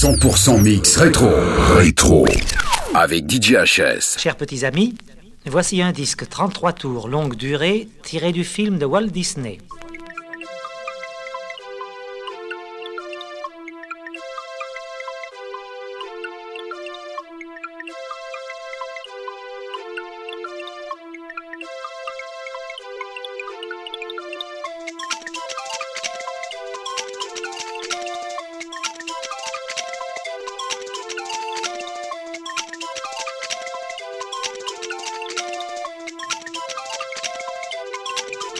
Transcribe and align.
100% 0.00 0.62
mix 0.62 0.96
rétro. 0.96 1.28
Rétro. 1.76 2.24
Avec 2.94 3.28
DJ 3.28 3.54
HS. 3.54 4.16
Chers 4.16 4.36
petits 4.36 4.64
amis, 4.64 4.94
voici 5.44 5.82
un 5.82 5.90
disque 5.90 6.28
33 6.28 6.72
tours 6.72 7.08
longue 7.08 7.34
durée 7.34 7.88
tiré 8.04 8.30
du 8.30 8.44
film 8.44 8.78
de 8.78 8.84
Walt 8.84 9.08
Disney. 9.08 9.58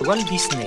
Walt 0.08 0.28
Disney 0.28 0.64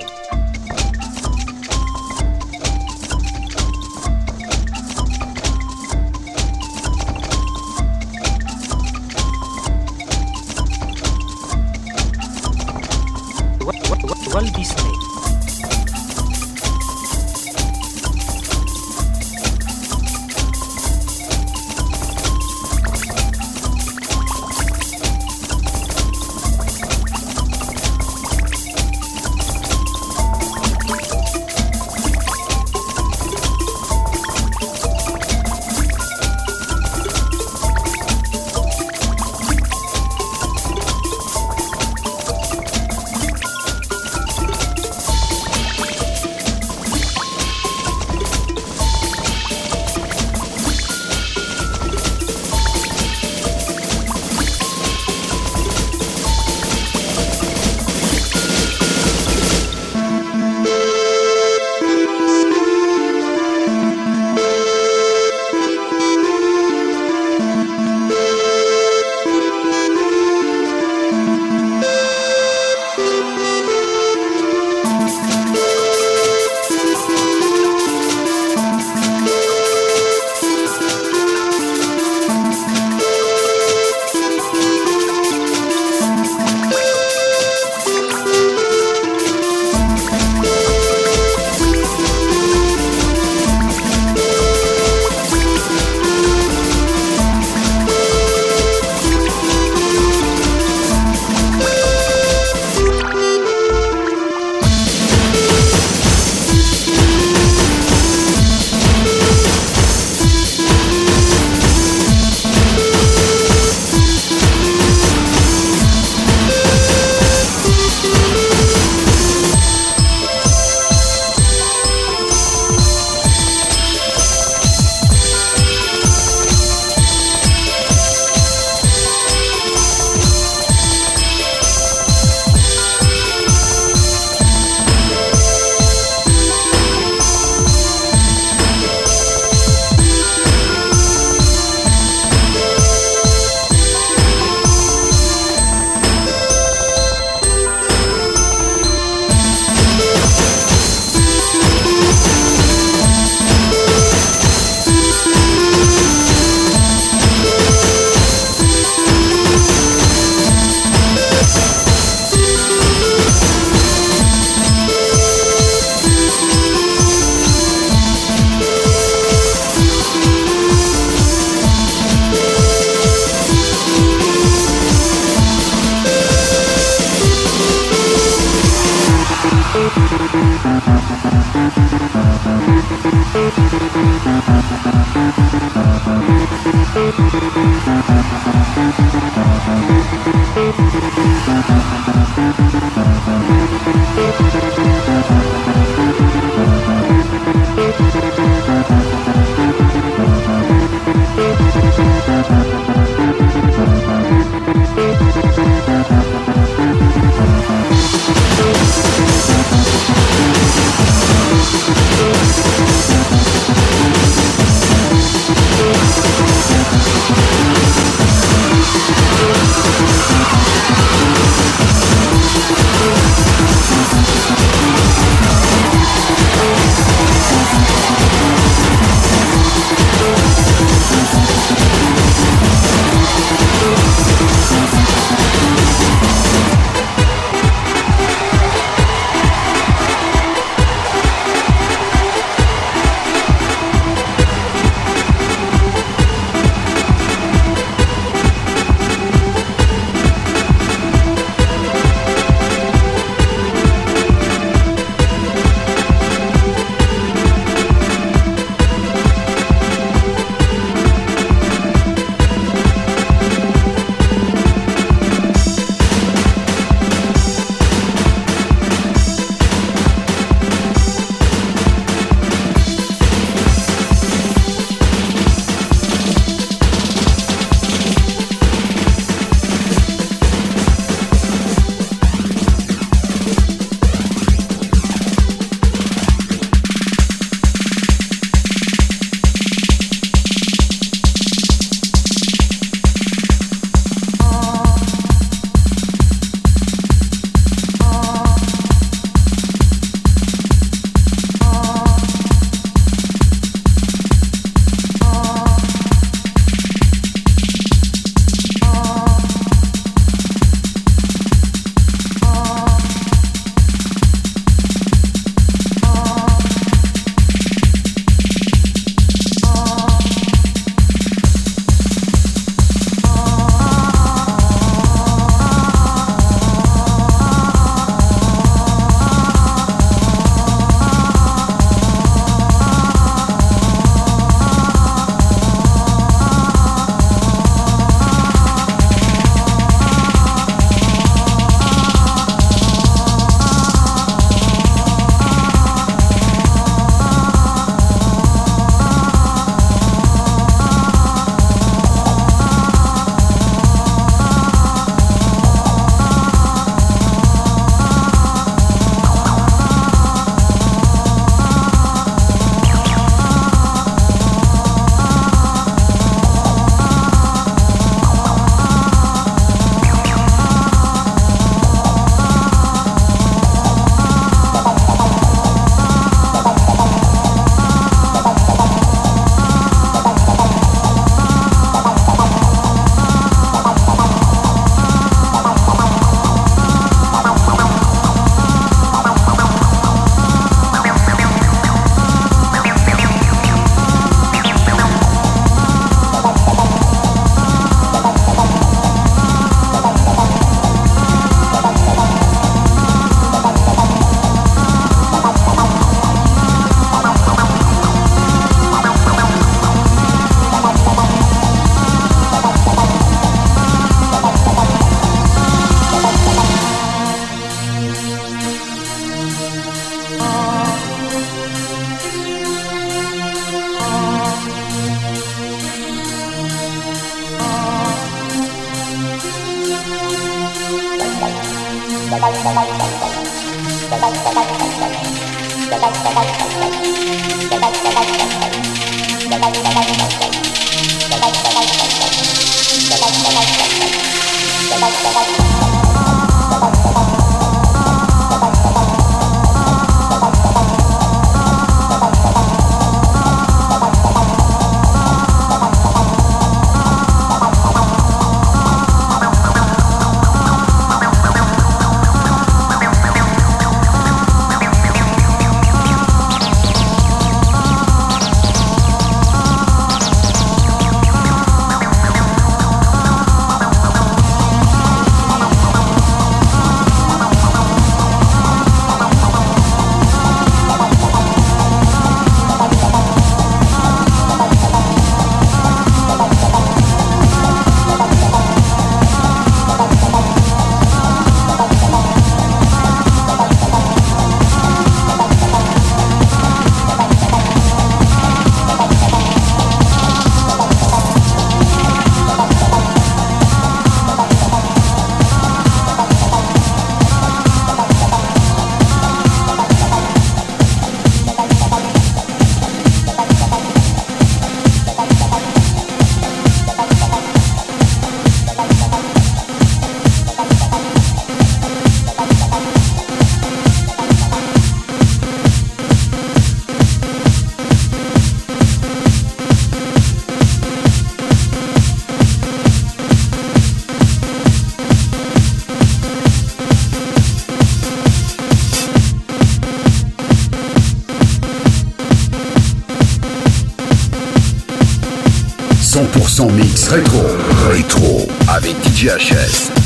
Rétro. 547.12 547.44
Rétro. 547.90 548.48
Avec 548.68 548.96
DJHS. 549.14 550.01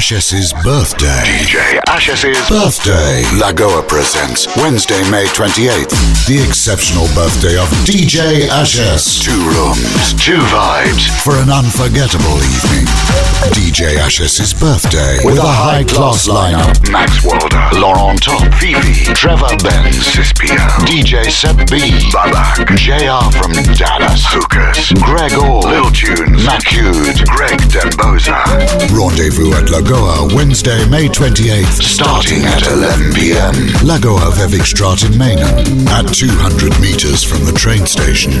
Ashes's 0.00 0.54
birthday. 0.64 1.24
DJ 1.26 1.79
Ashes's 2.00 2.40
Birthday. 2.48 3.20
Lagoa 3.36 3.86
presents 3.86 4.48
Wednesday, 4.56 5.04
May 5.10 5.26
28th. 5.36 5.92
The 6.24 6.40
exceptional 6.40 7.04
birthday 7.12 7.60
of 7.60 7.68
DJ 7.84 8.48
Ashes. 8.48 9.20
Two 9.20 9.36
rooms, 9.36 10.16
Two 10.16 10.40
Vibes. 10.48 11.12
for 11.20 11.36
an 11.36 11.52
unforgettable 11.52 12.40
evening. 12.40 12.88
DJ 13.52 14.00
Ashes's 14.00 14.54
birthday 14.56 15.20
with 15.28 15.36
a 15.36 15.44
high 15.44 15.84
class 15.84 16.24
lineup. 16.26 16.72
Max 16.90 17.20
Walder. 17.20 17.60
Laurent 17.76 18.16
Top. 18.22 18.48
Fifi. 18.56 19.04
Trevor 19.12 19.52
Benz. 19.60 20.00
Cispio. 20.00 20.56
DJ 20.88 21.28
Seb 21.28 21.68
B. 21.68 21.84
Babak. 22.16 22.64
JR 22.80 23.28
from 23.36 23.52
Dallas. 23.76 24.24
Hookers. 24.24 24.96
Greg 25.04 25.36
Orr. 25.36 25.68
Lil 25.68 25.90
Tunes. 25.92 26.48
Mac 26.48 26.64
Hughes. 26.64 27.20
Greg 27.28 27.60
Demboza. 27.68 28.40
Rendezvous 28.88 29.52
at 29.52 29.68
Lagoa 29.68 30.32
Wednesday, 30.34 30.80
May 30.88 31.04
28th, 31.08 31.89
starting 31.90 32.44
at 32.44 32.68
11 32.68 33.12
p.m. 33.14 33.54
Lagoa 33.82 34.30
Vevik 34.30 34.64
Straat 34.64 35.04
in 35.04 35.18
Mainen, 35.18 35.88
at 35.88 36.06
200 36.06 36.80
meters 36.80 37.24
from 37.24 37.44
the 37.44 37.52
train 37.52 37.84
station. 37.84 38.32